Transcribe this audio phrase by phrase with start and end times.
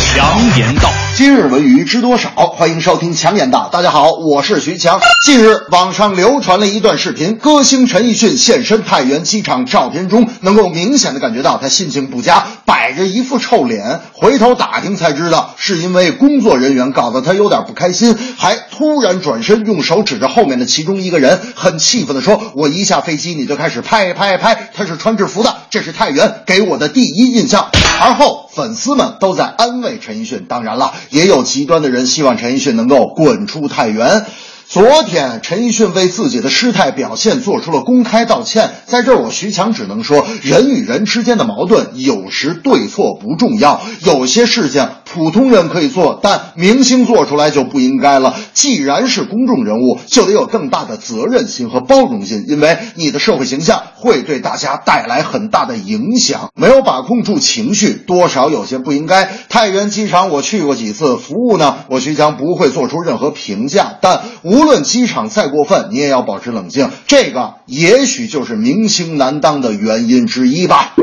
[0.00, 0.90] 强言道。
[1.14, 2.30] 今日文娱知多少？
[2.30, 3.68] 欢迎收听强言道。
[3.70, 4.98] 大家好，我是徐强。
[5.24, 14.00] 近日，网上流传了一段视频，歌星陈奕迅现身太原机场，照片中能够明显的感觉到他心情不佳，摆着一副臭脸。
[14.12, 27.68] 回头打听才知道，是因为工作人员搞得他有点不开心，还突然转身用手指着后面的其中一个人，很气愤的说：“我一下飞机你就开始拍拍拍，他是穿制服的，这是太原给我的第一印象。”
[28.02, 30.92] 而后，粉丝们都在安慰陈奕迅，当然了。
[31.08, 34.26] 也有极端的人希望陈奕迅能够滚出太原。
[34.68, 38.70] 昨天，陈奕迅为自己的失态表现做出了公开道歉。
[38.84, 48.34] 在这儿，我徐强只能说，人与人之间的矛盾有时对错不重要，有些事情普通人可以做，但明星做出来就不应该了。
[48.54, 56.50] 既然是公众人物，就得有更大的责任心和包容心，因为你的社会形象会对大家带来很大的影响。
[56.54, 59.30] 没有把控住情绪，多少有些不应该。
[59.50, 64.70] 太原机场我去过几次，服务呢，我徐强不会做出任何评价，但无。
[64.70, 66.90] 论机场再过分，你也要保持冷静。
[67.08, 70.94] 这个也许就是明星难当的原因之一吧。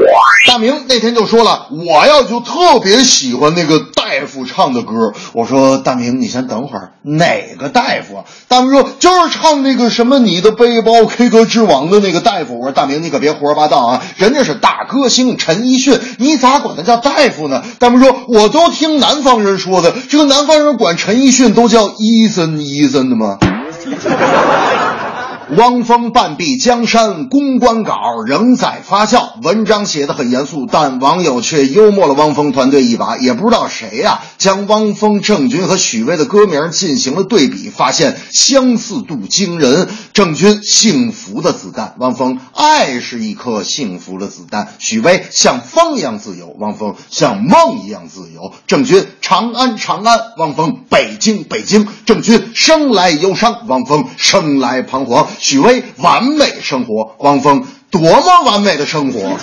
[0.47, 3.79] 大明那天就说了，我要就特别喜欢那个
[4.19, 5.13] 大夫唱的歌。
[5.33, 8.25] 我说大明，你先等会儿，哪个大夫啊？
[8.47, 12.59] 大明说就是唱那个什么你的背包 K 歌之王的那个大夫。
[12.59, 17.63] 我说大明，你可别胡说八道啊，人家是大歌星陈奕迅，你咋管他叫大夫呢？
[17.79, 23.37] 大明说，我都听南方人说的，这个南方人管陈奕迅都叫医生医生的吗？
[25.55, 29.41] 汪峰半壁江山，公关稿仍在发酵。
[29.41, 33.15] 文章写的很严肃，但网友却幽默了汪峰团队一把。
[33.15, 39.87] 也不知道谁呀，将汪峰、郑钧和许巍的歌名进行了对比，发现相似度惊人。
[40.11, 44.73] 郑钧幸福的子弹，汪峰爱是一颗幸福的子弹。
[44.79, 48.51] 许巍像风一样自由，汪峰像梦一样自由。
[48.67, 51.87] 郑钧长安长安，汪峰北京北京。
[52.05, 55.25] 郑钧生来忧伤，汪峰生来彷徨。
[55.39, 59.37] 许巍完美生活，汪峰多么完美的生活！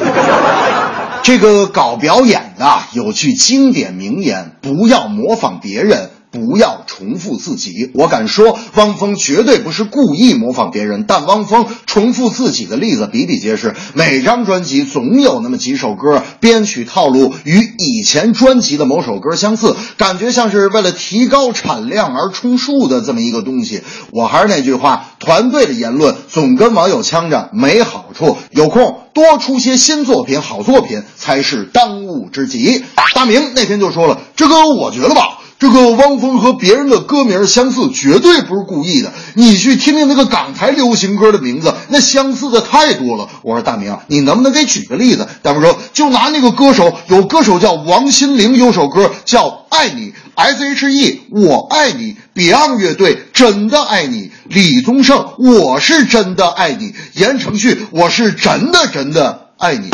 [1.23, 6.11] 这个搞表演的有句经典名言：不要模仿别人。
[6.35, 7.93] 不要重复自己。
[7.95, 13.77] 我敢说，汪峰绝对不是故意模仿别人，但汪峰重复自己的例子比比皆是。
[13.93, 23.83] 每张专辑总有那么几首歌，编曲套路与以前专辑的某首歌相似，感觉像是为了提高产量而充数的这么一个东西。
[24.11, 28.37] 我还是那句话，团队的言论总跟网友呛着没好处。
[28.51, 32.85] 有空多出些新作品、好作品才是当务之急。
[33.15, 35.34] 大明那天就说了，这个我觉得吧。
[35.65, 39.11] 这个汪峰和别人的歌名相似，绝对不是故意的。
[39.33, 43.27] 你去听听那个港台流行歌的名字，那相似的太多了。
[43.41, 45.27] 我说大明，你能不能给举个例子？
[45.41, 59.89] 大明说，就拿那个歌手，有歌手叫王心凌，有首歌叫《爱你》，S.H.E 我爱你，Beyond 乐队真的爱你，李宗盛我是真的爱你，言承旭我是真的真的爱你。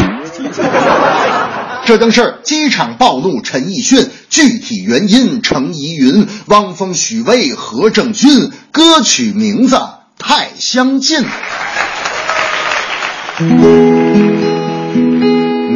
[1.85, 6.27] 这正是机场暴怒陈奕迅，具体原因成疑云。
[6.47, 9.77] 汪峰、许巍、何正军，歌曲名字
[10.19, 11.25] 太相近。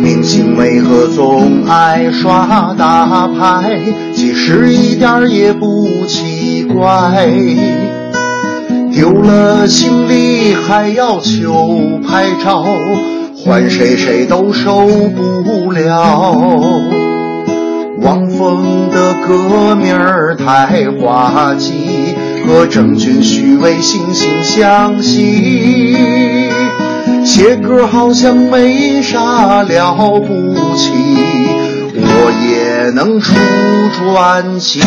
[0.02, 3.80] 明星为何总爱耍大牌？
[4.14, 7.28] 其实一点也不奇怪。
[8.92, 12.64] 丢了行李还要求拍照。
[13.54, 16.82] 换谁谁都受不了。
[18.00, 25.96] 汪峰的歌名儿太滑稽，和郑钧、许巍惺惺相惜。
[27.24, 30.90] 写歌好像没啥了不起，
[31.94, 33.36] 我也能出
[33.96, 34.80] 传奇。